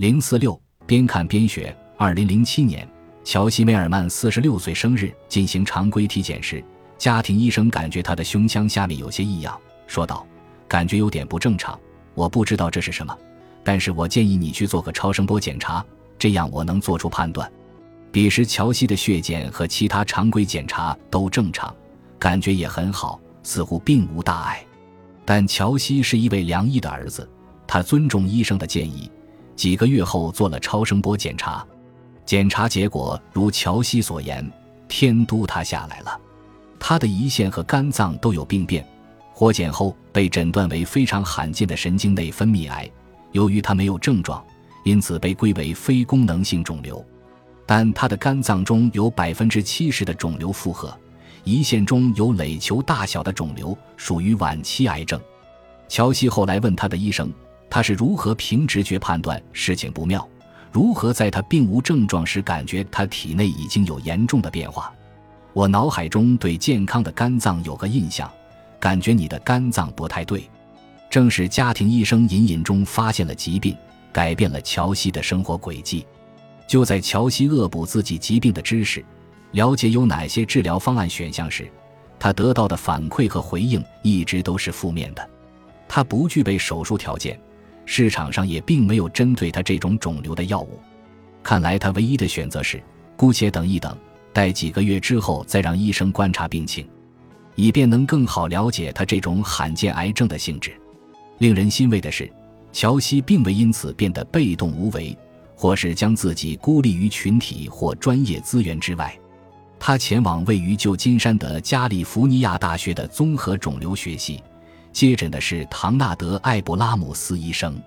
[0.00, 1.76] 零四六边看边学。
[1.98, 2.88] 二零零七年，
[3.22, 6.64] 乔西·梅尔曼四十六岁生日，进行常规体检时，
[6.96, 10.26] 家庭医生感觉他的胸腔下面有些异样，说道
[10.66, 11.78] ：“感觉有点不正常，
[12.14, 13.14] 我不知道这是什么，
[13.62, 15.84] 但是我建议你去做个超声波检查，
[16.18, 17.52] 这样我能做出判断。”
[18.10, 21.76] 彼时，乔西的血检和其他常规检查都正常，
[22.18, 24.64] 感觉也很好，似乎并无大碍。
[25.26, 27.28] 但乔西是一位良医的儿子，
[27.66, 29.12] 他尊重医生的建议，
[29.60, 31.62] 几个月后做了超声波检查。
[32.24, 34.50] 检查结果如乔西所言，
[34.88, 36.18] 天都塌下来了，
[36.78, 38.82] 他的胰腺和肝脏都有病变。
[39.34, 42.90] 活检后被诊断为非常罕见的神经内分泌癌。
[43.32, 44.42] 由于他没有症状，
[44.82, 47.04] 因此被归为非功能性肿瘤。
[47.66, 50.98] 但他的肝脏中有百分之七十的肿瘤负荷，
[51.44, 55.20] 胰腺中有垒球大小的肿瘤，属于晚期癌症。
[55.86, 57.30] 乔西后来问他的医生，
[57.70, 60.28] 他是如何凭直觉判断事情不妙。
[60.72, 64.92] 如何在他并无症状时感觉他体内已经有严重的变化？
[65.52, 68.30] 我脑海中对健康的肝脏有个印象，
[68.78, 70.48] 感觉你的肝脏不太对。
[71.08, 73.76] 正是家庭医生隐隐中发现了疾病，
[74.12, 76.06] 改变了乔西的生活轨迹。
[76.68, 79.04] 就在乔西恶补自己疾病的知识，
[79.50, 81.68] 了解有哪些治疗方案选项时，
[82.16, 85.30] 他得到的反馈和回应一直都是负面的。
[85.88, 87.36] 他不具备手术条件。
[87.84, 90.78] 市场上也并没有针对他这种肿瘤的药物，
[91.42, 92.82] 看来他唯一的选择是
[93.16, 93.96] 姑且等一等，
[94.32, 96.88] 待几个月之后再让医生观察病情，
[97.54, 100.72] 以便能更好了解他这种罕见癌症的性质。
[101.38, 102.30] 令人欣慰的是，
[102.72, 105.16] 乔西并未因此变得被动无为，
[105.56, 109.18] 或是将自己孤立于群体或专业资源之外。
[109.78, 114.42] 他前往位于旧金山的加利福尼亚大学的综合肿瘤学系。
[114.92, 117.80] 接诊的是唐纳德·艾布拉姆斯医生。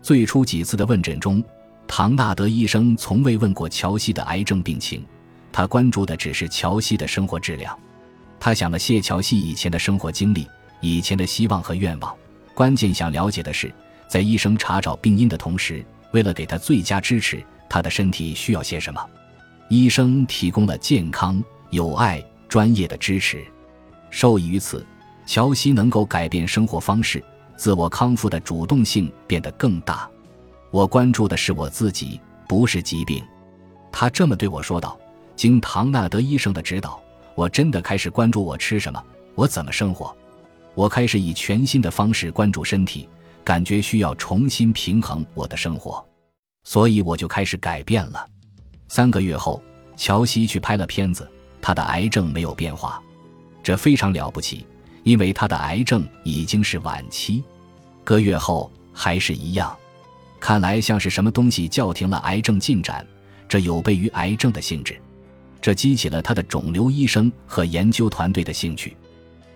[0.00, 1.42] 最初几次的问诊中，
[1.86, 5.04] 唐纳德医生从未问过乔西的癌症病情，
[5.52, 7.78] 他关注的只是乔西的生活质量。
[8.40, 10.46] 他想了谢乔西以前的生活经历、
[10.80, 12.14] 以前的希望和愿望，
[12.54, 13.72] 关键想了解的是，
[14.08, 19.04] 在医生查找病因的同时，为了给他最佳支持，他的身体需要些什么。
[19.68, 23.44] 医生提供了健康、有爱、专业的支持，
[24.08, 24.86] 受益于此。
[25.28, 27.22] 乔西能够改变生活方式，
[27.54, 30.08] 自我康复的主动性变得更大。
[30.70, 32.18] 我关注的是我自己，
[32.48, 33.22] 不是疾病。
[33.92, 34.98] 他这么对我说道。
[35.36, 37.00] 经唐纳德医生的指导，
[37.36, 39.00] 我真的开始关注我吃什么，
[39.36, 40.16] 我怎么生活。
[40.74, 43.08] 我开始以全新的方式关注身体，
[43.44, 46.04] 感觉需要重新平衡我的生活，
[46.64, 48.26] 所以我就开始改变了。
[48.88, 49.62] 三个月后，
[49.94, 53.00] 乔西去拍了片子，他的癌症没有变化，
[53.62, 54.66] 这非常了不起。
[55.02, 57.42] 因为他的癌症已经是晚期，
[58.04, 59.76] 个月后还是一样，
[60.38, 63.06] 看来像是什么东西叫停了癌症进展，
[63.48, 65.00] 这有悖于癌症的性质，
[65.60, 68.96] 这激起了他的肿瘤医生和研究团队的兴趣，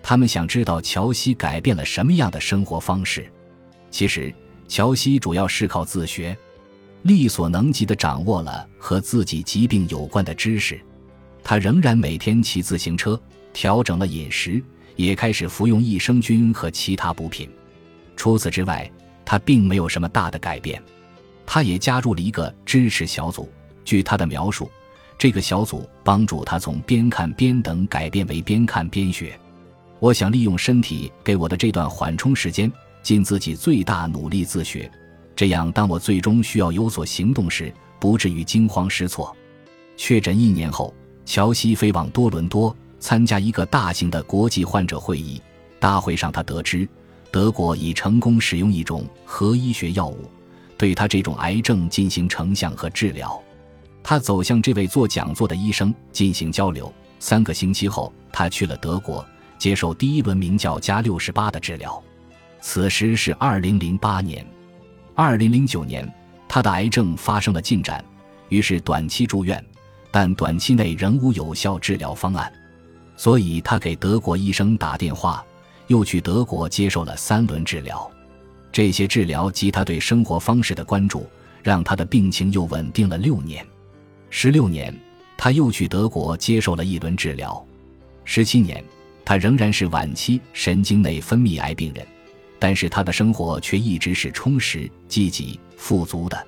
[0.01, 3.31] 他们想知道乔西改变了什么样的生活方式。
[3.91, 4.33] 其实，
[4.67, 6.35] 乔西主要是靠自学，
[7.03, 10.81] 力所能及地掌握了和自己疾病有关的知识，
[11.43, 13.21] 他仍然每天骑自行车，
[13.53, 14.63] 调整了饮食。
[14.95, 17.49] 也开始服用益生菌和其他补品。
[18.15, 18.89] 除此之外，
[19.25, 20.81] 他并没有什么大的改变。
[21.45, 23.49] 他也加入了一个支持小组。
[23.85, 24.71] 据他的描述，
[25.17, 29.37] 这个小组帮助他从边看边等改变为边看边学。
[29.99, 32.71] 我想利用身体给我的这段缓冲时间，
[33.01, 34.89] 尽自己最大努力自学，
[35.35, 39.35] 这样当我最终需要有所行动时，不至于惊慌失措。
[39.97, 40.93] 确诊一年后，
[41.25, 42.75] 乔西飞往多伦多。
[43.03, 45.41] 参加一个大型的国际患者会议，
[45.77, 46.87] 大会上他得知，
[47.31, 50.31] 德国已成功使用一种核医学药物，
[50.77, 53.37] 对他这种癌症进行成像和治疗。
[54.01, 56.91] 他走向这位做讲座的医生进行交流。
[57.19, 59.25] 三个星期后，他去了德国，
[59.57, 62.01] 接受第一轮名叫加六十八的治疗。
[62.61, 64.47] 此时是二零零八年，
[65.13, 66.09] 二零零九年，
[66.47, 68.01] 他的癌症发生了进展，
[68.47, 69.61] 于是短期住院，
[70.09, 72.49] 但短期内仍无有效治疗方案。
[73.23, 75.41] 所以他给德国医生打电话，
[75.87, 78.11] 又去德国接受了三轮治疗。
[78.69, 81.25] 这些治疗及他对生活方式的关注，
[81.63, 83.65] 让他的病情又稳定了六年。
[84.29, 84.93] 十六年，
[85.37, 87.65] 他又去德国接受了一轮治疗。
[88.25, 88.83] 十七年，
[89.23, 92.05] 他仍然是晚期神经内分泌癌病人，
[92.59, 96.45] 但是他的生活却一直是充实、积极、富足的。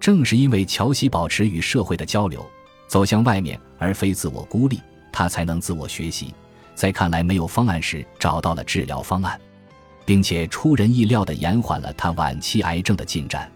[0.00, 2.42] 正是因为乔西保持与社会的交流，
[2.88, 4.80] 走向外面而非自我孤立。
[5.18, 6.34] 他才能自我学习，
[6.74, 9.40] 在看来没有方案时找到了治疗方案，
[10.04, 13.50] 并且出人意料地延缓了他晚期癌症的进展。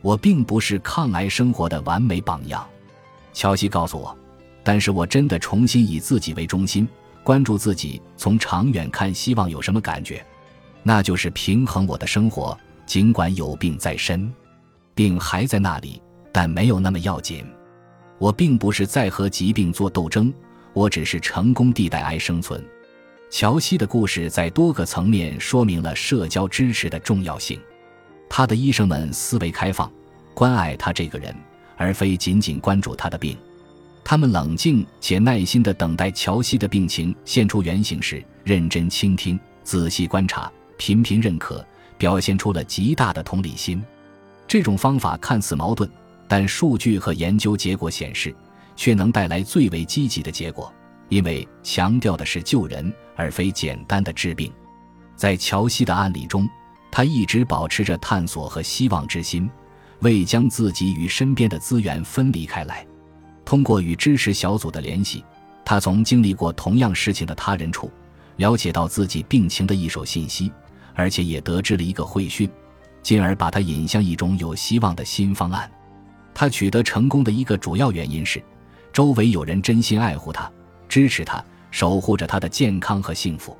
[0.00, 2.66] 我并不是抗癌生活的完美榜样。
[3.34, 4.16] 乔西告诉我，
[4.62, 6.88] 但是我真的重新以自己为中心，
[7.22, 10.24] 关注自己从长远看希望有什么感觉，
[10.82, 14.32] 那就是平衡我的生活，尽管有病在身，
[14.94, 16.00] 病还在那里，
[16.32, 17.44] 但没有那么要紧。
[18.18, 20.32] 我并不是在和疾病做斗争，
[20.74, 22.62] 我只是成功地带癌生存。
[23.30, 27.58] 乔西的故事在多个层面说明了社交支持的重要性。
[28.28, 29.90] 他的医生们思维开放，
[30.34, 31.34] 关爱他这个人，
[31.76, 33.36] 而非仅仅关注他的病。
[34.04, 41.64] 他们冷静且耐心地等待乔西的病情现出原形时，认真倾听、仔细观察、频频认可，
[41.96, 43.82] 表现出了极大的同理心。
[44.46, 45.90] 这种方法看似矛盾。
[46.26, 48.34] 但数据和研究结果显示，
[48.76, 50.72] 却能带来最为积极的结果，
[51.08, 54.52] 因为强调的是救人，而非简单的治病。
[55.16, 56.48] 在乔西的案例中，
[56.90, 59.48] 他一直保持着探索和希望之心，
[60.00, 62.86] 未将自己与身边的资源分离开来。
[63.44, 65.24] 通过与支持小组的联系，
[65.64, 67.90] 他从经历过同样事情的他人处，
[68.36, 70.50] 了解到自己病情的一手信息，
[70.94, 72.50] 而且也得知了一个会讯，
[73.02, 75.70] 进而把他引向一种有希望的新方案。
[76.34, 78.42] 他取得成功的一个主要原因是，
[78.94, 80.48] 周围有人真心爱护他、
[80.88, 83.58] 支持他、守护着他的健康和幸福。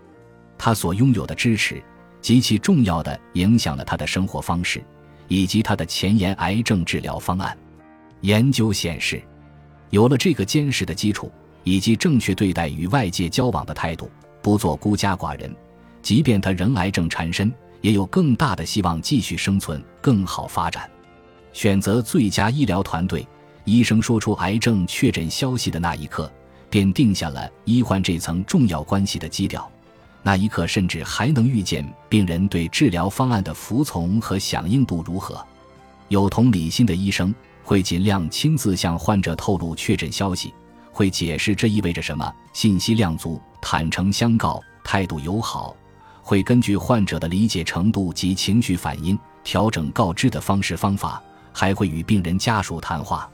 [0.56, 1.82] 他所拥有的支持
[2.20, 4.80] 极其重要的影响了他的生活方式，
[5.26, 7.58] 以及他的前沿癌症治疗方案。
[8.20, 9.20] 研究显示，
[9.90, 11.32] 有了这个坚实的基础，
[11.64, 14.08] 以及正确对待与外界交往的态度，
[14.40, 15.52] 不做孤家寡人，
[16.00, 20.88] 即便他仍癌症缠身，也有更大的希望继续生存、更好发展。
[21.52, 23.26] 选择最佳医疗团队，
[23.64, 26.30] 医生说出癌症确诊消息的那一刻，
[26.68, 29.70] 便定下了医患这层重要关系的基调。
[30.22, 35.44] 那一刻，甚至还能预见病人对治疗方案的服从和响应度如何。
[36.08, 40.52] 有同理心的医生会尽量亲自向患者透露确诊消息，
[40.92, 45.74] 会解释这意味着什么，信息量足，坦诚相告，态度友好，
[46.22, 51.22] 会根据患者的理解程度及情绪反应调整告知的方式方法。
[51.56, 53.30] 还会与病人家属谈话，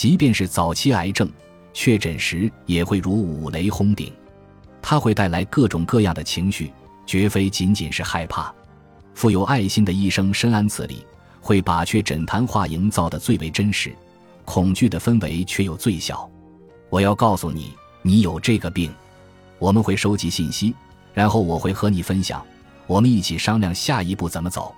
[0.00, 1.28] 即便是早期癌症
[1.74, 4.10] 确诊时，也会如五雷轰顶。
[4.80, 6.72] 它会带来各种各样的情绪，
[7.04, 8.50] 绝非仅仅是害怕。
[9.12, 11.04] 富有爱心的医生深谙此理，
[11.38, 13.94] 会把确诊谈话营造的最为真实，
[14.46, 16.26] 恐惧的氛围却又最小。
[16.88, 18.90] 我要告诉你，你有这个病。
[19.58, 20.74] 我们会收集信息，
[21.12, 22.42] 然后我会和你分享，
[22.86, 24.74] 我们一起商量下一步怎么走。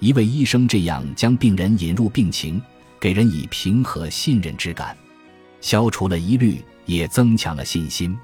[0.00, 2.62] 一位医生这样将病人引入病情，
[3.04, 4.96] 给人以平和信任之感，
[5.60, 8.16] 消除了疑虑，也增强了信心。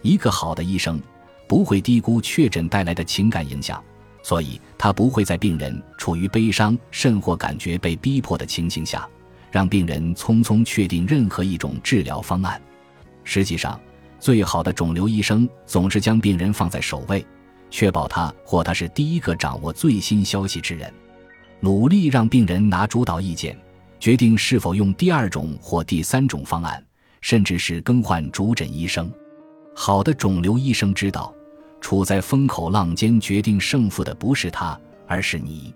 [0.00, 0.98] 一个好的医生
[1.46, 3.84] 不会低估确诊带来的情感影响，
[4.22, 9.06] 所以他不会在病人处于悲伤甚或感觉被逼迫的情形下，
[9.50, 12.58] 让病人匆匆确定任何一种治疗方案。
[13.24, 13.78] 实际上，
[14.18, 17.22] 最好的肿瘤医生总是将病人放在首位，
[17.68, 20.90] 确保他或他是第一个掌握最新消息之人。
[21.60, 23.54] 努力让病人拿主导意见，
[24.04, 26.84] 决定是否用第二种或第三种方案，
[27.22, 29.10] 甚至是更换主诊医生。
[29.74, 31.34] 好的肿瘤医生知道，
[31.80, 35.72] 处在风口浪尖决定胜负的不是他，而是你。